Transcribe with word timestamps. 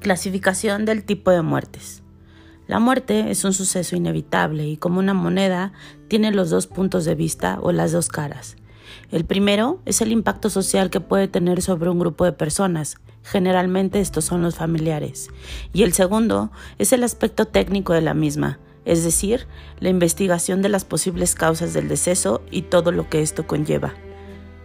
Clasificación 0.00 0.86
del 0.86 1.04
tipo 1.04 1.30
de 1.30 1.42
muertes. 1.42 2.02
La 2.66 2.78
muerte 2.78 3.30
es 3.30 3.44
un 3.44 3.52
suceso 3.52 3.96
inevitable 3.96 4.66
y 4.66 4.78
como 4.78 4.98
una 4.98 5.12
moneda 5.12 5.74
tiene 6.08 6.30
los 6.30 6.48
dos 6.48 6.66
puntos 6.66 7.04
de 7.04 7.14
vista 7.14 7.58
o 7.60 7.70
las 7.70 7.92
dos 7.92 8.08
caras. 8.08 8.56
El 9.10 9.26
primero 9.26 9.82
es 9.84 10.00
el 10.00 10.10
impacto 10.10 10.48
social 10.48 10.88
que 10.88 11.00
puede 11.00 11.28
tener 11.28 11.60
sobre 11.60 11.90
un 11.90 11.98
grupo 11.98 12.24
de 12.24 12.32
personas, 12.32 12.96
generalmente 13.22 14.00
estos 14.00 14.24
son 14.24 14.40
los 14.40 14.54
familiares, 14.54 15.28
y 15.74 15.82
el 15.82 15.92
segundo 15.92 16.50
es 16.78 16.94
el 16.94 17.04
aspecto 17.04 17.44
técnico 17.44 17.92
de 17.92 18.00
la 18.00 18.14
misma, 18.14 18.58
es 18.86 19.04
decir, 19.04 19.46
la 19.80 19.90
investigación 19.90 20.62
de 20.62 20.70
las 20.70 20.86
posibles 20.86 21.34
causas 21.34 21.74
del 21.74 21.88
deceso 21.88 22.40
y 22.50 22.62
todo 22.62 22.90
lo 22.90 23.10
que 23.10 23.20
esto 23.20 23.46
conlleva. 23.46 23.92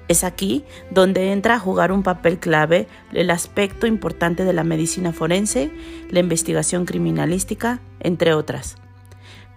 Es 0.08 0.24
aquí 0.24 0.64
donde 0.92 1.32
entra 1.32 1.56
a 1.56 1.60
jugar 1.60 1.92
un 1.92 2.04
papel 2.04 2.38
clave 2.38 2.88
el 3.12 3.32
aspecto 3.32 3.88
importante 3.88 4.44
de 4.46 4.54
la 4.54 4.64
medicina 4.64 5.14
forense, 5.14 5.72
la 6.10 6.20
investigación 6.20 6.86
criminalística, 6.86 7.80
entre 8.00 8.34
otras. 8.34 8.76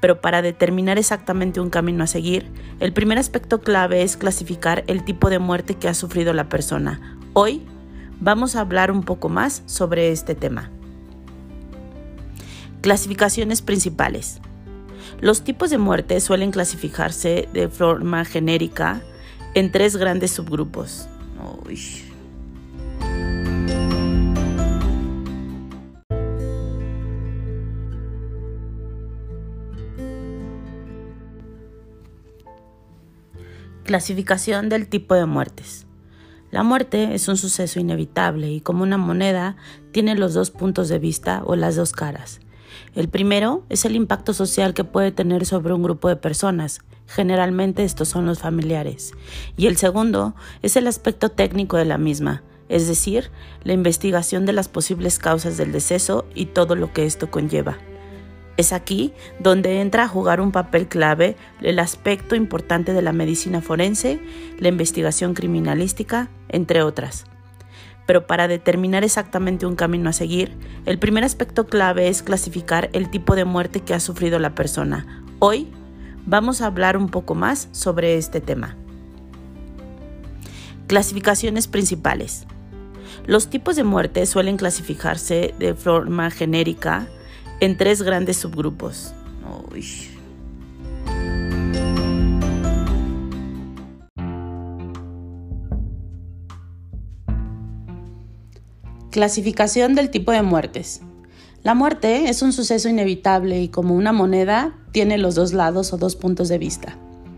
Pero 0.01 0.21
para 0.21 0.43
determinar 0.43 0.97
exactamente 0.99 1.61
un 1.61 1.71
camino 1.71 2.05
a 2.05 2.07
seguir, 2.07 2.51
el 2.81 2.93
primer 2.93 3.19
aspecto 3.19 3.61
clave 3.61 4.03
es 4.03 4.17
clasificar 4.17 4.85
el 4.87 5.05
tipo 5.05 5.29
de 5.29 5.39
muerte 5.39 5.75
que 5.75 5.89
ha 5.89 5.95
sufrido 5.95 6.33
la 6.33 6.49
persona. 6.49 7.19
Hoy 7.35 7.63
vamos 8.21 8.57
a 8.57 8.61
hablar 8.61 8.91
un 8.91 9.03
poco 9.03 9.29
más 9.29 9.63
sobre 9.67 10.13
este 10.13 10.35
tema. 10.35 10.71
Clasificaciones 12.81 13.61
principales. 13.61 14.41
Los 15.21 15.43
tipos 15.43 15.69
de 15.71 15.79
muerte 15.79 16.21
suelen 16.21 16.53
clasificarse 16.53 17.49
de 17.53 17.69
forma 17.69 18.25
genérica 18.25 19.03
en 19.55 19.73
tres 19.73 19.97
grandes 19.97 20.31
subgrupos. 20.33 21.09
Clasificación 33.85 34.69
del 34.69 34.87
tipo 34.87 35.15
de 35.15 35.25
muertes. 35.25 35.87
La 36.51 36.63
muerte 36.63 37.15
es 37.15 37.29
un 37.29 37.37
suceso 37.37 37.81
inevitable 37.81 38.51
y 38.51 38.61
como 38.61 38.83
una 38.83 38.99
moneda 38.99 39.57
tiene 39.93 40.15
los 40.15 40.35
dos 40.35 40.51
puntos 40.51 40.89
de 40.89 40.99
vista 40.99 41.43
o 41.45 41.57
las 41.57 41.77
dos 41.77 41.93
caras. 41.93 42.41
El 42.95 43.09
primero 43.09 43.65
es 43.69 43.85
el 43.85 43.97
impacto 43.97 44.35
social 44.35 44.75
que 44.75 44.85
puede 44.85 45.13
tener 45.13 45.47
sobre 45.47 45.75
un 45.75 45.83
grupo 45.83 46.09
de 46.09 46.17
personas, 46.17 46.81
generalmente 47.07 47.85
estos 47.85 48.09
son 48.09 48.27
los 48.27 48.39
familiares, 48.39 49.13
y 49.57 49.67
el 49.67 49.77
segundo 49.77 50.35
es 50.63 50.77
el 50.77 50.87
aspecto 50.87 51.31
técnico 51.31 51.77
de 51.77 51.85
la 51.85 51.99
misma, 51.99 52.43
es 52.69 52.87
decir, 52.87 53.31
la 53.65 53.73
investigación 53.73 54.47
de 54.47 54.53
las 54.53 54.69
posibles 54.69 55.19
causas 55.19 55.57
del 55.57 55.73
deceso 55.73 56.27
y 56.35 56.47
todo 56.47 56.75
lo 56.75 56.93
que 56.93 57.07
esto 57.07 57.31
conlleva. 57.31 57.79
Es 58.59 58.73
aquí 58.73 59.13
donde 59.39 59.81
entra 59.81 60.03
a 60.03 60.09
jugar 60.09 60.41
un 60.41 60.51
papel 60.51 60.89
clave 60.89 61.37
el 61.63 61.79
aspecto 61.79 62.35
importante 62.35 62.93
de 62.93 63.03
la 63.03 63.13
medicina 63.13 63.63
forense, 63.63 64.21
la 64.59 64.69
investigación 64.69 65.33
criminalística, 65.33 66.29
entre 66.49 66.83
otras. 66.83 67.25
Pero 68.09 68.27
para 68.27 68.49
determinar 68.49 69.05
exactamente 69.05 69.67
un 69.67 69.77
camino 69.77 70.09
a 70.09 70.15
seguir, 70.15 70.57
el 70.87 70.99
primer 70.99 71.25
aspecto 71.25 71.67
clave 71.67 72.09
es 72.09 72.23
clasificar 72.23 72.89
el 72.95 73.11
tipo 73.11 73.37
de 73.37 73.45
muerte 73.45 73.81
que 73.81 73.93
ha 73.93 74.01
sufrido 74.01 74.39
la 74.39 74.55
persona. 74.55 75.23
Hoy 75.41 75.69
vamos 76.25 76.63
a 76.63 76.67
hablar 76.69 76.97
un 76.97 77.11
poco 77.11 77.35
más 77.35 77.69
sobre 77.73 78.17
este 78.17 78.41
tema. 78.41 78.77
Clasificaciones 80.87 81.69
principales. 81.69 82.47
Los 83.27 83.51
tipos 83.51 83.77
de 83.77 83.85
muerte 83.85 84.25
suelen 84.25 84.57
clasificarse 84.57 85.53
de 85.59 85.75
forma 85.75 86.31
genérica 86.31 87.09
en 87.61 87.77
tres 87.77 88.01
grandes 88.01 88.39
subgrupos. 88.39 89.13
Clasificación 99.19 99.97
del 99.97 100.11
tipo 100.11 100.31
de 100.31 100.43
muertes. 100.43 101.01
La 101.65 101.75
muerte 101.75 102.29
es 102.29 102.41
un 102.41 102.53
suceso 102.53 102.89
inevitable 102.89 103.61
y 103.61 103.67
como 103.67 103.97
una 103.97 104.13
moneda 104.13 104.79
tiene 104.93 105.19
los 105.19 105.35
dos 105.35 105.53
lados 105.53 105.93
o 105.93 105.97
dos 105.97 106.15
puntos 106.15 106.49
de 106.49 106.57
vista. 106.57 106.97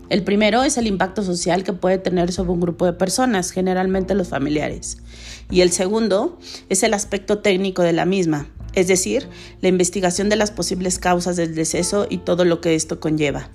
El 0.09 0.23
primero 0.23 0.61
es 0.61 0.77
el 0.77 0.85
impacto 0.85 1.23
social 1.23 1.63
que 1.63 1.73
puede 1.73 1.97
tener 1.97 2.31
sobre 2.31 2.51
un 2.51 2.59
grupo 2.59 2.85
de 2.85 2.93
personas, 2.93 3.49
generalmente 3.49 4.13
los 4.13 4.27
familiares. 4.27 4.99
Y 5.49 5.61
el 5.61 5.71
segundo 5.71 6.37
es 6.69 6.83
el 6.83 6.93
aspecto 6.93 7.39
técnico 7.39 7.81
de 7.81 7.93
la 7.93 8.05
misma, 8.05 8.47
es 8.75 8.87
decir, 8.87 9.27
la 9.61 9.69
investigación 9.69 10.29
de 10.29 10.35
las 10.35 10.51
posibles 10.51 10.99
causas 10.99 11.35
del 11.35 11.55
deceso 11.55 12.05
y 12.07 12.19
todo 12.19 12.45
lo 12.45 12.61
que 12.61 12.75
esto 12.75 12.99
conlleva. 12.99 13.49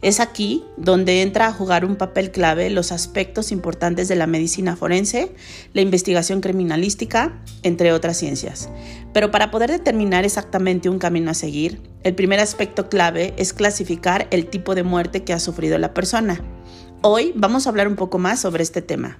Es 0.00 0.20
aquí 0.20 0.64
donde 0.76 1.22
entra 1.22 1.48
a 1.48 1.52
jugar 1.52 1.84
un 1.84 1.96
papel 1.96 2.30
clave 2.30 2.70
los 2.70 2.92
aspectos 2.92 3.50
importantes 3.50 4.06
de 4.06 4.14
la 4.14 4.28
medicina 4.28 4.76
forense, 4.76 5.34
la 5.72 5.80
investigación 5.80 6.40
criminalística, 6.40 7.42
entre 7.64 7.92
otras 7.92 8.16
ciencias. 8.16 8.68
Pero 9.12 9.32
para 9.32 9.50
poder 9.50 9.72
determinar 9.72 10.24
exactamente 10.24 10.88
un 10.88 11.00
camino 11.00 11.32
a 11.32 11.34
seguir, 11.34 11.82
el 12.04 12.14
primer 12.14 12.38
aspecto 12.38 12.88
clave 12.88 13.34
es 13.38 13.52
clasificar 13.52 14.28
el 14.30 14.46
tipo 14.46 14.76
de 14.76 14.84
muerte 14.84 15.24
que 15.24 15.32
ha 15.32 15.40
sufrido 15.40 15.78
la 15.78 15.94
persona. 15.94 16.40
Hoy 17.02 17.32
vamos 17.34 17.66
a 17.66 17.70
hablar 17.70 17.88
un 17.88 17.96
poco 17.96 18.18
más 18.18 18.40
sobre 18.40 18.62
este 18.62 18.82
tema. 18.82 19.18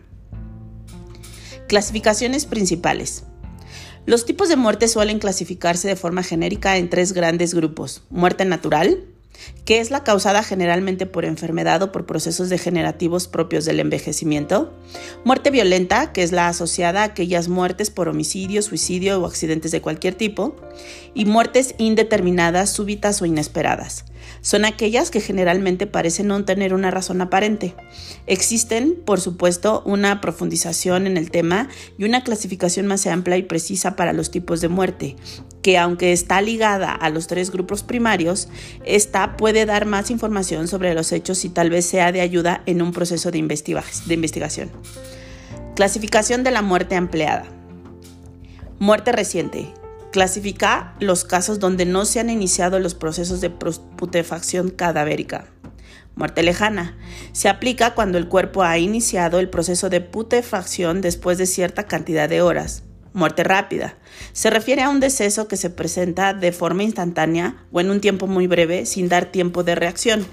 Clasificaciones 1.67 2.47
principales. 2.47 3.25
Los 4.06 4.25
tipos 4.25 4.49
de 4.49 4.56
muerte 4.56 4.87
suelen 4.87 5.19
clasificarse 5.19 5.88
de 5.88 5.97
forma 5.97 6.22
genérica 6.22 6.77
en 6.77 6.88
tres 6.88 7.12
grandes 7.12 7.53
grupos. 7.53 8.05
Muerte 8.11 8.44
natural, 8.44 9.05
que 9.65 9.81
es 9.81 9.91
la 9.91 10.04
causada 10.04 10.43
generalmente 10.43 11.06
por 11.06 11.25
enfermedad 11.25 11.82
o 11.82 11.93
por 11.93 12.06
procesos 12.06 12.49
degenerativos 12.49 13.28
propios 13.28 13.65
del 13.65 13.81
envejecimiento, 13.81 14.72
muerte 15.25 15.50
violenta, 15.50 16.12
que 16.12 16.22
es 16.22 16.32
la 16.32 16.49
asociada 16.49 17.03
a 17.03 17.04
aquellas 17.04 17.49
muertes 17.49 17.91
por 17.91 18.09
homicidio, 18.09 18.62
suicidio 18.62 19.21
o 19.21 19.26
accidentes 19.26 19.71
de 19.71 19.81
cualquier 19.81 20.15
tipo, 20.15 20.56
y 21.15 21.25
muertes 21.25 21.75
indeterminadas, 21.78 22.71
súbitas 22.71 23.21
o 23.22 23.26
inesperadas. 23.26 24.04
Son 24.41 24.65
aquellas 24.65 25.11
que 25.11 25.21
generalmente 25.21 25.87
parecen 25.87 26.28
no 26.28 26.44
tener 26.44 26.75
una 26.75 26.91
razón 26.91 27.21
aparente. 27.21 27.75
Existen, 28.27 28.97
por 29.05 29.21
supuesto, 29.21 29.83
una 29.84 30.21
profundización 30.21 31.06
en 31.06 31.16
el 31.16 31.31
tema 31.31 31.69
y 31.99 32.05
una 32.05 32.25
clasificación 32.25 32.87
más 32.87 33.06
amplia 33.06 33.37
y 33.37 33.43
precisa 33.43 33.97
para 33.97 34.12
los 34.12 34.31
tipos 34.31 34.61
de 34.61 34.69
muerte, 34.69 35.17
que 35.62 35.78
aunque 35.78 36.12
está 36.12 36.41
ligada 36.41 36.93
a 36.93 37.11
los 37.11 37.27
tres 37.27 37.50
grupos 37.50 37.83
primarios, 37.83 38.49
esta 38.84 39.37
puede 39.37 39.67
dar 39.67 39.87
más 39.87 40.11
información 40.11 40.69
sobre 40.69 40.94
los 40.94 41.12
hechos 41.12 41.44
y 41.44 41.49
tal 41.49 41.71
vez 41.71 41.87
sea 41.87 42.12
de 42.12 42.21
ayuda 42.21 42.62
en 42.67 42.83
un 42.83 42.93
proceso 42.93 43.31
de, 43.31 43.38
de 43.38 44.15
investigación. 44.15 44.71
Clasificación 45.75 46.43
de 46.43 46.50
la 46.50 46.62
muerte 46.62 46.94
empleada. 46.94 47.44
Muerte 48.78 49.12
reciente. 49.12 49.72
Clasifica 50.13 50.95
los 51.01 51.25
casos 51.25 51.59
donde 51.59 51.85
no 51.85 52.05
se 52.05 52.21
han 52.21 52.31
iniciado 52.31 52.79
los 52.81 52.95
procesos 52.95 53.41
de 53.41 53.51
putrefacción 53.51 54.71
cadavérica. 54.71 55.49
Muerte 56.17 56.43
lejana. 56.43 56.97
Se 57.33 57.49
aplica 57.49 57.95
cuando 57.95 58.19
el 58.19 58.27
cuerpo 58.27 58.63
ha 58.63 58.79
iniciado 58.79 59.39
el 59.39 59.51
proceso 59.51 59.91
de 59.91 60.01
putrefacción 60.01 61.01
después 61.01 61.39
de 61.39 61.47
cierta 61.47 61.85
cantidad 61.85 62.29
de 62.29 62.41
horas. 62.41 62.83
Muerte 63.13 63.45
rápida. 63.45 63.97
Se 64.33 64.51
refiere 64.51 64.83
a 64.83 64.91
un 64.91 64.99
deceso 65.01 65.47
que 65.47 65.57
se 65.57 65.71
presenta 65.71 66.35
de 66.35 66.53
forma 66.53 66.83
instantánea 66.83 67.65
o 67.71 67.81
en 67.81 67.91
un 67.91 68.01
tiempo 68.01 68.27
muy 68.27 68.47
breve 68.47 68.87
sin 68.87 69.09
dar 69.09 69.27
tiempo 69.27 69.63
de 69.63 69.75
reacción. 69.75 70.27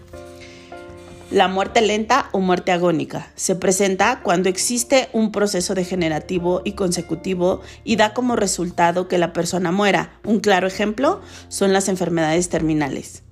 La 1.31 1.47
muerte 1.47 1.81
lenta 1.81 2.29
o 2.33 2.39
muerte 2.39 2.71
agónica 2.71 3.31
se 3.33 3.55
presenta 3.55 4.21
cuando 4.21 4.47
existe 4.47 5.09
un 5.11 5.31
proceso 5.31 5.73
degenerativo 5.73 6.61
y 6.63 6.73
consecutivo 6.73 7.61
y 7.83 7.95
da 7.95 8.13
como 8.13 8.35
resultado 8.35 9.07
que 9.07 9.17
la 9.17 9.33
persona 9.33 9.71
muera. 9.71 10.19
Un 10.23 10.39
claro 10.39 10.67
ejemplo 10.67 11.21
son 11.47 11.73
las 11.73 11.89
enfermedades 11.89 12.49
terminales. 12.49 13.23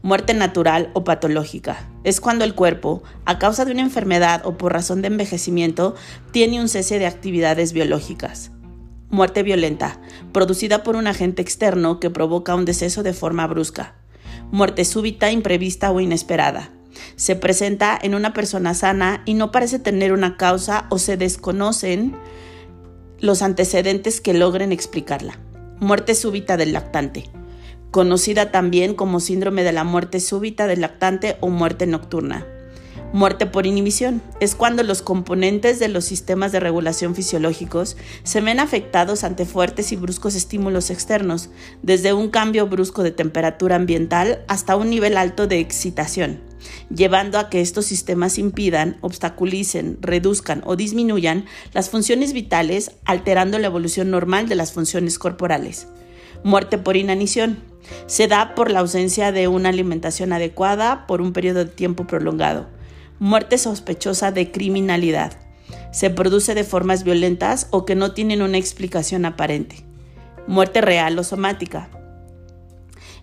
Muerte 0.00 0.32
natural 0.32 0.90
o 0.94 1.02
patológica. 1.02 1.88
Es 2.04 2.20
cuando 2.20 2.44
el 2.44 2.54
cuerpo, 2.54 3.02
a 3.24 3.40
causa 3.40 3.64
de 3.64 3.72
una 3.72 3.82
enfermedad 3.82 4.42
o 4.44 4.56
por 4.56 4.72
razón 4.72 5.02
de 5.02 5.08
envejecimiento, 5.08 5.96
tiene 6.30 6.60
un 6.60 6.68
cese 6.68 7.00
de 7.00 7.06
actividades 7.06 7.72
biológicas. 7.72 8.52
Muerte 9.10 9.42
violenta, 9.42 10.00
producida 10.32 10.84
por 10.84 10.94
un 10.94 11.08
agente 11.08 11.42
externo 11.42 11.98
que 11.98 12.10
provoca 12.10 12.54
un 12.54 12.64
deceso 12.64 13.02
de 13.02 13.12
forma 13.12 13.48
brusca. 13.48 13.96
Muerte 14.52 14.84
súbita, 14.84 15.32
imprevista 15.32 15.90
o 15.90 15.98
inesperada. 15.98 16.73
Se 17.16 17.36
presenta 17.36 17.98
en 18.00 18.14
una 18.14 18.32
persona 18.32 18.74
sana 18.74 19.22
y 19.24 19.34
no 19.34 19.50
parece 19.52 19.78
tener 19.78 20.12
una 20.12 20.36
causa 20.36 20.86
o 20.90 20.98
se 20.98 21.16
desconocen 21.16 22.16
los 23.20 23.42
antecedentes 23.42 24.20
que 24.20 24.34
logren 24.34 24.72
explicarla. 24.72 25.38
Muerte 25.80 26.14
súbita 26.14 26.56
del 26.56 26.72
lactante, 26.72 27.30
conocida 27.90 28.50
también 28.50 28.94
como 28.94 29.20
síndrome 29.20 29.64
de 29.64 29.72
la 29.72 29.84
muerte 29.84 30.20
súbita 30.20 30.66
del 30.66 30.80
lactante 30.80 31.36
o 31.40 31.48
muerte 31.48 31.86
nocturna. 31.86 32.46
Muerte 33.14 33.46
por 33.46 33.64
inhibición 33.64 34.20
es 34.40 34.56
cuando 34.56 34.82
los 34.82 35.00
componentes 35.00 35.78
de 35.78 35.86
los 35.86 36.04
sistemas 36.04 36.50
de 36.50 36.58
regulación 36.58 37.14
fisiológicos 37.14 37.96
se 38.24 38.40
ven 38.40 38.58
afectados 38.58 39.22
ante 39.22 39.44
fuertes 39.44 39.92
y 39.92 39.96
bruscos 39.96 40.34
estímulos 40.34 40.90
externos, 40.90 41.48
desde 41.80 42.12
un 42.12 42.28
cambio 42.28 42.66
brusco 42.66 43.04
de 43.04 43.12
temperatura 43.12 43.76
ambiental 43.76 44.44
hasta 44.48 44.74
un 44.74 44.90
nivel 44.90 45.16
alto 45.16 45.46
de 45.46 45.60
excitación, 45.60 46.40
llevando 46.94 47.38
a 47.38 47.50
que 47.50 47.60
estos 47.60 47.86
sistemas 47.86 48.38
impidan, 48.38 48.98
obstaculicen, 49.00 49.98
reduzcan 50.00 50.62
o 50.64 50.76
disminuyan 50.76 51.46
las 51.72 51.90
funciones 51.90 52.32
vitales, 52.32 52.92
alterando 53.04 53.58
la 53.58 53.66
evolución 53.66 54.10
normal 54.10 54.48
de 54.48 54.54
las 54.54 54.72
funciones 54.72 55.18
corporales. 55.18 55.88
Muerte 56.42 56.78
por 56.78 56.96
inanición 56.96 57.58
se 58.06 58.28
da 58.28 58.54
por 58.54 58.70
la 58.70 58.80
ausencia 58.80 59.32
de 59.32 59.48
una 59.48 59.68
alimentación 59.68 60.32
adecuada 60.32 61.06
por 61.06 61.20
un 61.20 61.32
periodo 61.32 61.64
de 61.64 61.70
tiempo 61.70 62.06
prolongado 62.06 62.66
Muerte 63.20 63.58
sospechosa 63.58 64.32
de 64.32 64.50
criminalidad. 64.50 65.38
Se 65.92 66.10
produce 66.10 66.56
de 66.56 66.64
formas 66.64 67.04
violentas 67.04 67.68
o 67.70 67.86
que 67.86 67.94
no 67.94 68.12
tienen 68.12 68.42
una 68.42 68.58
explicación 68.58 69.24
aparente. 69.24 69.84
Muerte 70.48 70.80
real 70.80 71.16
o 71.16 71.22
somática. 71.22 71.88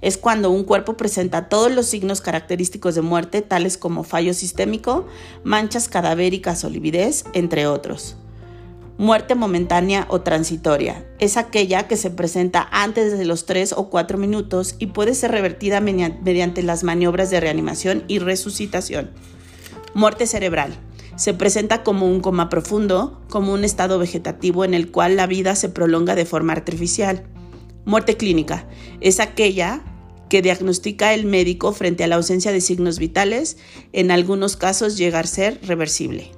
Es 0.02 0.18
cuando 0.18 0.50
un 0.50 0.64
cuerpo 0.64 0.98
presenta 0.98 1.48
todos 1.48 1.72
los 1.72 1.86
signos 1.86 2.22
característicos 2.22 2.96
de 2.96 3.02
muerte, 3.02 3.44
tales 3.44 3.78
como 3.78 4.04
fallo 4.04 4.34
sistémico, 4.34 5.06
manchas 5.44 5.88
cadavéricas 5.88 6.64
o 6.64 6.70
lividez, 6.70 7.24
entre 7.34 7.68
otros. 7.68 8.18
Muerte 8.98 9.36
momentánea 9.36 10.06
o 10.10 10.22
transitoria. 10.22 11.06
Es 11.20 11.38
aquella 11.38 11.88
que 11.88 11.98
se 11.98 12.10
presenta 12.10 12.68
antes 12.72 13.18
de 13.18 13.26
los 13.26 13.46
3 13.46 13.74
o 13.78 13.90
4 13.90 14.18
minutos 14.18 14.76
y 14.80 14.88
puede 14.88 15.16
ser 15.16 15.32
revertida 15.32 15.82
mediante 15.82 16.62
las 16.64 16.84
maniobras 16.84 17.30
de 17.30 17.40
reanimación 17.40 18.04
y 18.08 18.20
resucitación. 18.20 19.12
Muerte 19.94 20.26
cerebral. 20.26 20.76
Se 21.16 21.34
presenta 21.34 21.84
como 21.84 22.08
un 22.08 22.22
coma 22.22 22.50
profundo, 22.50 23.22
como 23.30 23.54
un 23.54 23.64
estado 23.64 24.00
vegetativo 24.00 24.66
en 24.66 24.74
el 24.74 24.90
cual 24.92 25.16
la 25.16 25.28
vida 25.28 25.56
se 25.56 25.70
prolonga 25.70 26.16
de 26.16 26.26
forma 26.26 26.54
artificial. 26.54 27.24
Muerte 27.86 28.18
clínica. 28.18 28.68
Es 29.02 29.20
aquella 29.20 29.84
que 30.32 30.42
diagnostica 30.42 31.14
el 31.14 31.26
médico 31.26 31.74
frente 31.74 32.06
a 32.06 32.08
la 32.08 32.16
ausencia 32.16 32.54
de 32.54 32.62
signos 32.62 33.00
vitales, 33.00 33.58
en 33.92 34.12
algunos 34.12 34.56
casos 34.56 34.96
llega 34.98 35.20
a 35.20 35.24
ser 35.26 35.60
reversible. 35.62 36.32